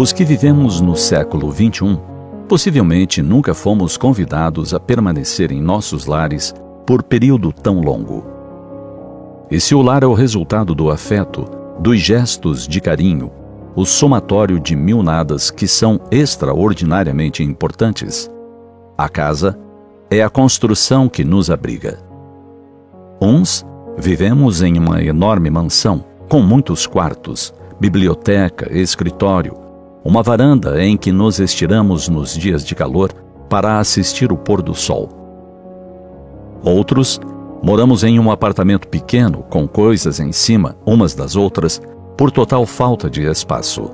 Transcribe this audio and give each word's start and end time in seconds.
Os 0.00 0.12
que 0.12 0.24
vivemos 0.24 0.80
no 0.80 0.94
século 0.94 1.50
XXI 1.50 1.98
possivelmente 2.48 3.20
nunca 3.20 3.52
fomos 3.52 3.96
convidados 3.96 4.72
a 4.72 4.78
permanecer 4.78 5.50
em 5.50 5.60
nossos 5.60 6.06
lares 6.06 6.54
por 6.86 7.02
período 7.02 7.52
tão 7.52 7.80
longo. 7.80 8.24
E 9.50 9.60
se 9.60 9.74
o 9.74 9.82
lar 9.82 10.04
é 10.04 10.06
o 10.06 10.14
resultado 10.14 10.72
do 10.72 10.88
afeto, 10.88 11.50
dos 11.80 11.98
gestos 11.98 12.68
de 12.68 12.80
carinho, 12.80 13.32
o 13.74 13.84
somatório 13.84 14.60
de 14.60 14.76
mil 14.76 15.02
nadas 15.02 15.50
que 15.50 15.66
são 15.66 16.00
extraordinariamente 16.12 17.42
importantes, 17.42 18.30
a 18.96 19.08
casa 19.08 19.58
é 20.08 20.22
a 20.22 20.30
construção 20.30 21.08
que 21.08 21.24
nos 21.24 21.50
abriga. 21.50 21.98
Uns 23.20 23.66
vivemos 23.98 24.62
em 24.62 24.78
uma 24.78 25.02
enorme 25.02 25.50
mansão, 25.50 26.04
com 26.28 26.40
muitos 26.40 26.86
quartos, 26.86 27.52
biblioteca, 27.80 28.72
escritório, 28.72 29.66
uma 30.08 30.22
varanda 30.22 30.82
em 30.82 30.96
que 30.96 31.12
nos 31.12 31.38
estiramos 31.38 32.08
nos 32.08 32.32
dias 32.34 32.64
de 32.64 32.74
calor 32.74 33.12
para 33.46 33.78
assistir 33.78 34.32
o 34.32 34.38
pôr 34.38 34.62
do 34.62 34.74
sol. 34.74 35.10
Outros 36.64 37.20
moramos 37.62 38.02
em 38.02 38.18
um 38.18 38.30
apartamento 38.30 38.88
pequeno 38.88 39.42
com 39.50 39.68
coisas 39.68 40.18
em 40.18 40.32
cima 40.32 40.74
umas 40.86 41.14
das 41.14 41.36
outras 41.36 41.78
por 42.16 42.30
total 42.30 42.64
falta 42.64 43.10
de 43.10 43.22
espaço. 43.30 43.90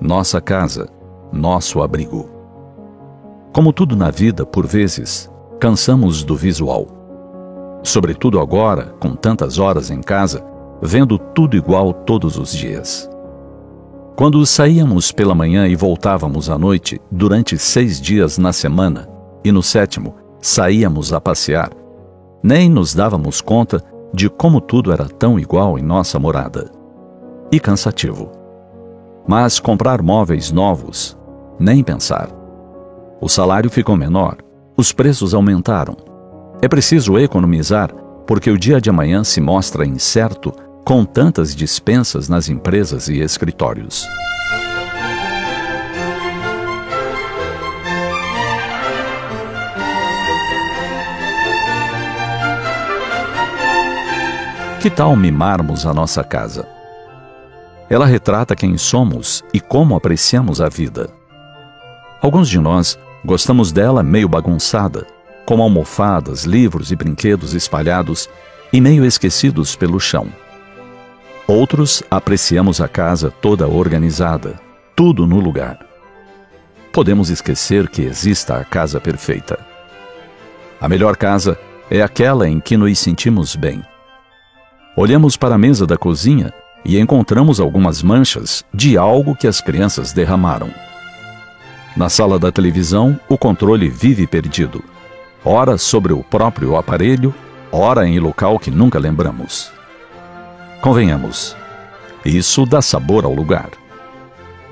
Nossa 0.00 0.40
casa, 0.40 0.88
nosso 1.30 1.82
abrigo. 1.82 2.30
Como 3.52 3.74
tudo 3.74 3.94
na 3.94 4.10
vida, 4.10 4.46
por 4.46 4.66
vezes, 4.66 5.30
cansamos 5.60 6.24
do 6.24 6.34
visual. 6.34 6.86
Sobretudo 7.82 8.40
agora, 8.40 8.94
com 8.98 9.14
tantas 9.14 9.58
horas 9.58 9.90
em 9.90 10.00
casa, 10.00 10.42
vendo 10.80 11.18
tudo 11.18 11.54
igual 11.54 11.92
todos 11.92 12.38
os 12.38 12.50
dias. 12.50 13.10
Quando 14.16 14.46
saíamos 14.46 15.12
pela 15.12 15.34
manhã 15.34 15.68
e 15.68 15.76
voltávamos 15.76 16.48
à 16.48 16.56
noite, 16.56 16.98
durante 17.10 17.58
seis 17.58 18.00
dias 18.00 18.38
na 18.38 18.50
semana, 18.50 19.06
e 19.44 19.52
no 19.52 19.62
sétimo 19.62 20.14
saíamos 20.40 21.12
a 21.12 21.20
passear, 21.20 21.70
nem 22.42 22.70
nos 22.70 22.94
dávamos 22.94 23.42
conta 23.42 23.84
de 24.14 24.30
como 24.30 24.58
tudo 24.58 24.90
era 24.90 25.06
tão 25.06 25.38
igual 25.38 25.78
em 25.78 25.82
nossa 25.82 26.18
morada. 26.18 26.70
E 27.52 27.60
cansativo. 27.60 28.32
Mas 29.28 29.60
comprar 29.60 30.00
móveis 30.00 30.50
novos, 30.50 31.14
nem 31.58 31.84
pensar. 31.84 32.30
O 33.20 33.28
salário 33.28 33.68
ficou 33.68 33.98
menor, 33.98 34.38
os 34.78 34.92
preços 34.92 35.34
aumentaram. 35.34 35.94
É 36.62 36.68
preciso 36.68 37.18
economizar, 37.18 37.94
porque 38.26 38.50
o 38.50 38.58
dia 38.58 38.80
de 38.80 38.88
amanhã 38.88 39.22
se 39.22 39.42
mostra 39.42 39.84
incerto 39.84 40.54
com 40.86 41.04
tantas 41.04 41.52
dispensas 41.52 42.28
nas 42.28 42.48
empresas 42.48 43.08
e 43.08 43.18
escritórios. 43.18 44.06
Que 54.80 54.88
tal 54.88 55.16
mimarmos 55.16 55.84
a 55.84 55.92
nossa 55.92 56.22
casa? 56.22 56.68
Ela 57.90 58.06
retrata 58.06 58.54
quem 58.54 58.78
somos 58.78 59.42
e 59.52 59.58
como 59.58 59.96
apreciamos 59.96 60.60
a 60.60 60.68
vida. 60.68 61.10
Alguns 62.22 62.48
de 62.48 62.60
nós 62.60 62.96
gostamos 63.24 63.72
dela 63.72 64.04
meio 64.04 64.28
bagunçada, 64.28 65.04
com 65.44 65.60
almofadas, 65.60 66.44
livros 66.44 66.92
e 66.92 66.96
brinquedos 66.96 67.54
espalhados 67.54 68.28
e 68.72 68.80
meio 68.80 69.04
esquecidos 69.04 69.74
pelo 69.74 69.98
chão. 69.98 70.28
Outros 71.48 72.02
apreciamos 72.10 72.80
a 72.80 72.88
casa 72.88 73.30
toda 73.30 73.68
organizada, 73.68 74.58
tudo 74.96 75.28
no 75.28 75.38
lugar. 75.38 75.78
Podemos 76.92 77.30
esquecer 77.30 77.88
que 77.88 78.02
exista 78.02 78.58
a 78.58 78.64
casa 78.64 79.00
perfeita. 79.00 79.56
A 80.80 80.88
melhor 80.88 81.16
casa 81.16 81.56
é 81.88 82.02
aquela 82.02 82.48
em 82.48 82.58
que 82.58 82.76
nos 82.76 82.98
sentimos 82.98 83.54
bem. 83.54 83.80
Olhamos 84.96 85.36
para 85.36 85.54
a 85.54 85.58
mesa 85.58 85.86
da 85.86 85.96
cozinha 85.96 86.52
e 86.84 86.98
encontramos 86.98 87.60
algumas 87.60 88.02
manchas 88.02 88.64
de 88.74 88.98
algo 88.98 89.36
que 89.36 89.46
as 89.46 89.60
crianças 89.60 90.12
derramaram. 90.12 90.70
Na 91.96 92.08
sala 92.08 92.40
da 92.40 92.50
televisão, 92.50 93.20
o 93.28 93.38
controle 93.38 93.88
vive 93.88 94.26
perdido. 94.26 94.82
Ora 95.44 95.78
sobre 95.78 96.12
o 96.12 96.24
próprio 96.24 96.74
aparelho, 96.74 97.32
ora 97.70 98.04
em 98.04 98.18
local 98.18 98.58
que 98.58 98.68
nunca 98.68 98.98
lembramos. 98.98 99.75
Convenhamos, 100.86 101.56
isso 102.24 102.64
dá 102.64 102.80
sabor 102.80 103.24
ao 103.24 103.34
lugar. 103.34 103.70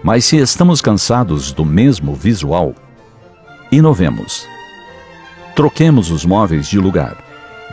Mas 0.00 0.25
se 0.25 0.36
estamos 0.36 0.80
cansados 0.80 1.50
do 1.50 1.64
mesmo 1.64 2.14
visual, 2.14 2.72
inovemos. 3.72 4.47
Troquemos 5.56 6.12
os 6.12 6.25
móveis 6.25 6.69
de 6.69 6.78
lugar. 6.78 7.16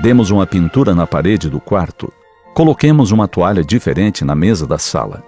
Demos 0.02 0.31
uma 0.31 0.47
pintura 0.47 0.96
na 0.96 1.06
parede 1.06 1.52
do 1.52 1.59
quarto. 1.59 2.12
Coloquemos 2.56 3.12
uma 3.12 3.28
toalha 3.28 3.63
diferente 3.63 4.25
na 4.25 4.34
mesa 4.34 4.66
da 4.66 4.79
sala. 4.79 5.23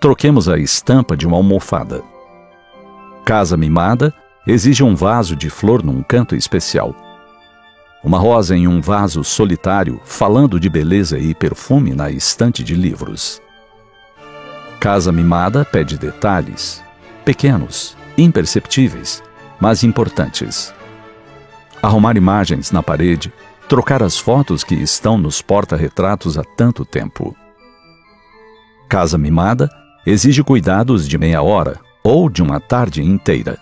Troquemos 0.00 0.48
a 0.48 0.56
estampa 0.56 1.16
de 1.16 1.26
uma 1.26 1.36
almofada. 1.36 2.00
Casa 3.24 3.56
mimada 3.56 4.14
exige 4.46 4.84
um 4.84 4.94
vaso 4.94 5.34
de 5.34 5.50
flor 5.50 5.82
num 5.82 6.00
canto 6.00 6.36
especial 6.36 6.94
uma 8.06 8.20
rosa 8.20 8.56
em 8.56 8.68
um 8.68 8.80
vaso 8.80 9.24
solitário, 9.24 10.00
falando 10.04 10.60
de 10.60 10.70
beleza 10.70 11.18
e 11.18 11.34
perfume 11.34 11.92
na 11.92 12.08
estante 12.08 12.62
de 12.62 12.72
livros. 12.72 13.42
Casa 14.78 15.10
mimada 15.10 15.64
pede 15.64 15.98
detalhes, 15.98 16.84
pequenos, 17.24 17.96
imperceptíveis, 18.16 19.24
mas 19.58 19.82
importantes. 19.82 20.72
Arrumar 21.82 22.16
imagens 22.16 22.70
na 22.70 22.80
parede, 22.80 23.32
trocar 23.68 24.04
as 24.04 24.16
fotos 24.16 24.62
que 24.62 24.76
estão 24.76 25.18
nos 25.18 25.42
porta-retratos 25.42 26.38
há 26.38 26.44
tanto 26.44 26.84
tempo. 26.84 27.36
Casa 28.88 29.18
mimada 29.18 29.68
exige 30.06 30.44
cuidados 30.44 31.08
de 31.08 31.18
meia 31.18 31.42
hora 31.42 31.80
ou 32.04 32.30
de 32.30 32.40
uma 32.40 32.60
tarde 32.60 33.02
inteira. 33.02 33.58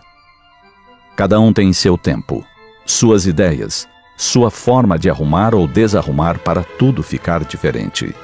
Cada 1.16 1.40
um 1.40 1.50
tem 1.50 1.72
seu 1.72 1.96
tempo, 1.96 2.44
suas 2.84 3.24
ideias, 3.24 3.88
sua 4.16 4.50
forma 4.50 4.98
de 4.98 5.10
arrumar 5.10 5.54
ou 5.54 5.66
desarrumar 5.66 6.38
para 6.38 6.62
tudo 6.62 7.02
ficar 7.02 7.44
diferente. 7.44 8.14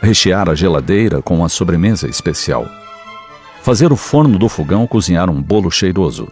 Rechear 0.00 0.48
a 0.48 0.54
geladeira 0.54 1.20
com 1.22 1.38
uma 1.38 1.48
sobremesa 1.48 2.08
especial. 2.08 2.66
Fazer 3.62 3.92
o 3.92 3.96
forno 3.96 4.38
do 4.38 4.48
fogão 4.48 4.86
cozinhar 4.86 5.30
um 5.30 5.40
bolo 5.40 5.70
cheiroso. 5.70 6.28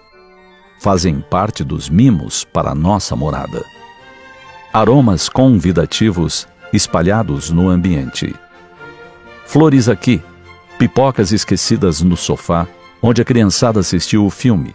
Fazem 0.81 1.21
parte 1.21 1.63
dos 1.63 1.89
mimos 1.89 2.43
para 2.43 2.75
nossa 2.75 3.15
morada. 3.15 3.63
Aromas 4.73 5.29
convidativos 5.29 6.49
espalhados 6.73 7.51
no 7.51 7.69
ambiente. 7.69 8.35
Flores 9.45 9.89
aqui, 9.89 10.23
pipocas 10.79 11.33
esquecidas 11.33 12.01
no 12.01 12.17
sofá, 12.17 12.67
onde 13.03 13.21
a 13.21 13.25
criançada 13.25 13.81
assistiu 13.81 14.25
o 14.25 14.31
filme 14.31 14.75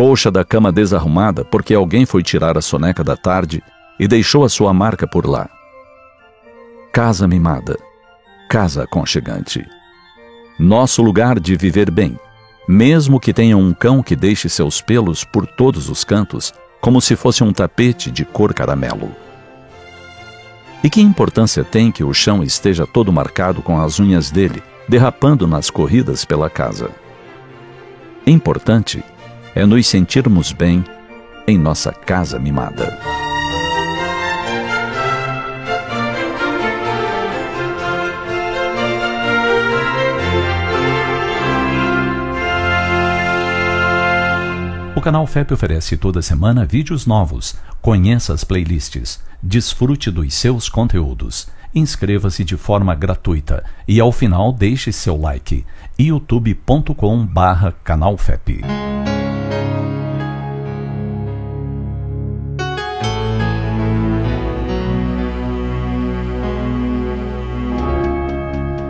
colcha 0.00 0.30
da 0.30 0.42
cama 0.42 0.72
desarrumada 0.72 1.44
porque 1.44 1.74
alguém 1.74 2.06
foi 2.06 2.22
tirar 2.22 2.56
a 2.56 2.62
soneca 2.62 3.04
da 3.04 3.18
tarde 3.18 3.62
e 3.98 4.08
deixou 4.08 4.44
a 4.44 4.48
sua 4.48 4.72
marca 4.72 5.06
por 5.06 5.26
lá. 5.26 5.46
Casa 6.90 7.28
mimada, 7.28 7.78
casa 8.48 8.84
aconchegante. 8.84 9.62
Nosso 10.58 11.02
lugar 11.02 11.38
de 11.38 11.54
viver 11.54 11.90
bem, 11.90 12.18
mesmo 12.66 13.20
que 13.20 13.34
tenha 13.34 13.58
um 13.58 13.74
cão 13.74 14.02
que 14.02 14.16
deixe 14.16 14.48
seus 14.48 14.80
pelos 14.80 15.22
por 15.22 15.46
todos 15.46 15.90
os 15.90 16.02
cantos, 16.02 16.54
como 16.80 16.98
se 16.98 17.14
fosse 17.14 17.44
um 17.44 17.52
tapete 17.52 18.10
de 18.10 18.24
cor 18.24 18.54
caramelo. 18.54 19.14
E 20.82 20.88
que 20.88 21.02
importância 21.02 21.62
tem 21.62 21.92
que 21.92 22.02
o 22.02 22.14
chão 22.14 22.42
esteja 22.42 22.86
todo 22.86 23.12
marcado 23.12 23.60
com 23.60 23.78
as 23.78 24.00
unhas 24.00 24.30
dele, 24.30 24.62
derrapando 24.88 25.46
nas 25.46 25.68
corridas 25.68 26.24
pela 26.24 26.48
casa? 26.48 26.88
Importante 28.26 29.04
é 29.54 29.66
nos 29.66 29.86
sentirmos 29.86 30.52
bem 30.52 30.84
em 31.46 31.58
nossa 31.58 31.92
casa 31.92 32.38
mimada. 32.38 32.98
O 45.00 45.02
canal 45.02 45.26
FEP 45.26 45.54
oferece 45.54 45.96
toda 45.96 46.20
semana 46.20 46.66
vídeos 46.66 47.06
novos. 47.06 47.56
Conheça 47.80 48.34
as 48.34 48.44
playlists. 48.44 49.18
Desfrute 49.42 50.10
dos 50.10 50.34
seus 50.34 50.68
conteúdos. 50.68 51.48
Inscreva-se 51.74 52.44
de 52.44 52.58
forma 52.58 52.94
gratuita 52.94 53.64
e 53.88 53.98
ao 53.98 54.12
final 54.12 54.52
deixe 54.52 54.92
seu 54.92 55.16
like. 55.16 55.64
youtube.com/canalfep. 55.98 58.60